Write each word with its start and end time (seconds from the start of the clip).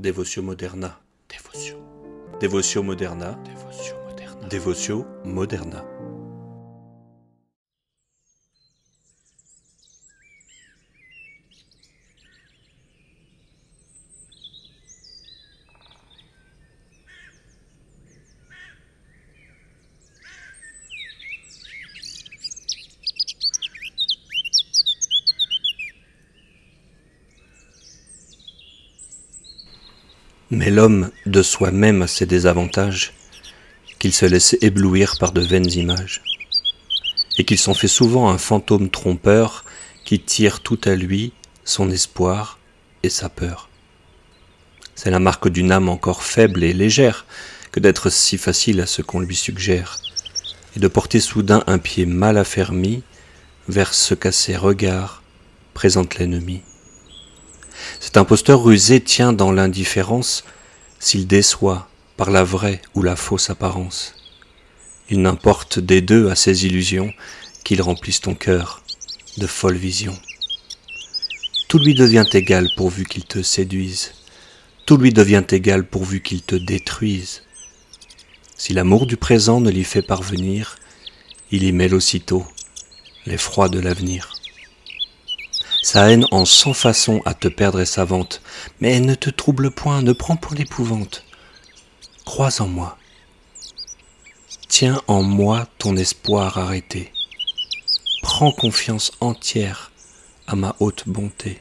Devotio 0.00 0.42
moderna. 0.42 0.98
Devotio. 1.28 1.76
Devotio 2.40 2.82
moderna. 2.82 3.38
Devotio 3.44 4.00
moderna. 4.06 4.48
Devotio 4.48 5.20
moderna. 5.24 5.84
Mais 30.50 30.70
l'homme 30.70 31.10
de 31.26 31.42
soi-même 31.42 32.02
a 32.02 32.06
ses 32.08 32.26
désavantages, 32.26 33.12
qu'il 34.00 34.12
se 34.12 34.26
laisse 34.26 34.56
éblouir 34.60 35.14
par 35.20 35.30
de 35.30 35.40
vaines 35.40 35.70
images, 35.70 36.22
et 37.38 37.44
qu'il 37.44 37.58
s'en 37.58 37.74
fait 37.74 37.88
souvent 37.88 38.30
un 38.30 38.38
fantôme 38.38 38.90
trompeur 38.90 39.64
qui 40.04 40.18
tire 40.18 40.60
tout 40.60 40.80
à 40.84 40.96
lui 40.96 41.32
son 41.64 41.88
espoir 41.90 42.58
et 43.04 43.10
sa 43.10 43.28
peur. 43.28 43.68
C'est 44.96 45.10
la 45.10 45.20
marque 45.20 45.48
d'une 45.48 45.70
âme 45.70 45.88
encore 45.88 46.24
faible 46.24 46.64
et 46.64 46.72
légère 46.72 47.26
que 47.70 47.78
d'être 47.78 48.10
si 48.10 48.36
facile 48.36 48.80
à 48.80 48.86
ce 48.86 49.02
qu'on 49.02 49.20
lui 49.20 49.36
suggère, 49.36 49.98
et 50.76 50.80
de 50.80 50.88
porter 50.88 51.20
soudain 51.20 51.62
un 51.68 51.78
pied 51.78 52.06
mal 52.06 52.36
affermi 52.36 53.04
vers 53.68 53.94
ce 53.94 54.14
qu'à 54.14 54.32
ses 54.32 54.56
regards 54.56 55.22
présente 55.74 56.18
l'ennemi. 56.18 56.62
Cet 58.10 58.16
imposteur 58.16 58.64
rusé 58.64 59.00
tient 59.00 59.32
dans 59.32 59.52
l'indifférence 59.52 60.42
s'il 60.98 61.28
déçoit 61.28 61.88
par 62.16 62.32
la 62.32 62.42
vraie 62.42 62.82
ou 62.96 63.04
la 63.04 63.14
fausse 63.14 63.50
apparence. 63.50 64.16
Il 65.10 65.22
n'importe 65.22 65.78
des 65.78 66.00
deux 66.00 66.28
à 66.28 66.34
ses 66.34 66.66
illusions 66.66 67.12
qu'il 67.64 67.80
remplisse 67.80 68.20
ton 68.20 68.34
cœur 68.34 68.82
de 69.36 69.46
folles 69.46 69.76
visions. 69.76 70.18
Tout 71.68 71.78
lui 71.78 71.94
devient 71.94 72.24
égal 72.32 72.68
pourvu 72.76 73.04
qu'il 73.04 73.26
te 73.26 73.42
séduise. 73.42 74.10
Tout 74.86 74.96
lui 74.96 75.12
devient 75.12 75.44
égal 75.48 75.86
pourvu 75.86 76.20
qu'il 76.20 76.42
te 76.42 76.56
détruise. 76.56 77.44
Si 78.56 78.72
l'amour 78.72 79.06
du 79.06 79.18
présent 79.18 79.60
ne 79.60 79.70
l'y 79.70 79.84
fait 79.84 80.02
parvenir, 80.02 80.80
il 81.52 81.62
y 81.62 81.70
mêle 81.70 81.94
aussitôt 81.94 82.44
l'effroi 83.24 83.68
de 83.68 83.78
l'avenir. 83.78 84.39
Sa 85.82 86.10
haine 86.10 86.26
en 86.30 86.44
cent 86.44 86.74
façons 86.74 87.22
à 87.24 87.32
te 87.32 87.48
perdre 87.48 87.80
est 87.80 87.86
savante, 87.86 88.42
mais 88.80 89.00
ne 89.00 89.14
te 89.14 89.30
trouble 89.30 89.70
point, 89.70 90.02
ne 90.02 90.12
prends 90.12 90.36
point 90.36 90.56
l'épouvante. 90.56 91.24
Crois 92.26 92.60
en 92.60 92.68
moi. 92.68 92.98
Tiens 94.68 95.00
en 95.06 95.22
moi 95.22 95.66
ton 95.78 95.96
espoir 95.96 96.58
arrêté. 96.58 97.12
Prends 98.22 98.52
confiance 98.52 99.12
entière 99.20 99.90
à 100.46 100.54
ma 100.54 100.76
haute 100.80 101.04
bonté. 101.06 101.58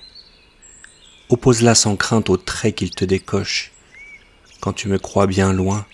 Oppose-la 1.29 1.73
sans 1.73 1.95
crainte 1.95 2.29
aux 2.29 2.37
traits 2.37 2.75
qu'il 2.75 2.91
te 2.91 3.05
décoche. 3.05 3.71
Quand 4.59 4.73
tu 4.73 4.89
me 4.89 4.99
crois 4.99 5.27
bien 5.27 5.53
loin, 5.53 5.85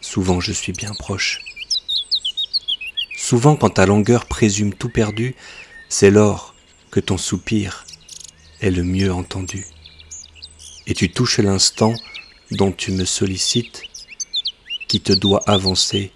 souvent 0.00 0.40
je 0.40 0.52
suis 0.52 0.72
bien 0.72 0.92
proche. 0.98 1.40
Souvent 3.16 3.54
quand 3.54 3.70
ta 3.70 3.86
langueur 3.86 4.26
présume 4.26 4.74
tout 4.74 4.88
perdu, 4.88 5.36
c'est 5.88 6.10
l'or 6.10 6.49
que 6.90 7.00
ton 7.00 7.18
soupir 7.18 7.86
est 8.60 8.70
le 8.70 8.82
mieux 8.82 9.12
entendu. 9.12 9.66
Et 10.86 10.94
tu 10.94 11.10
touches 11.10 11.38
l'instant 11.38 11.94
dont 12.50 12.72
tu 12.72 12.92
me 12.92 13.04
sollicites, 13.04 13.82
qui 14.88 15.00
te 15.00 15.12
doit 15.12 15.42
avancer 15.46 16.10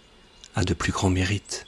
à 0.57 0.65
de 0.65 0.75
plus 0.75 0.93
grands 0.93 1.11
mérites. 1.11 1.67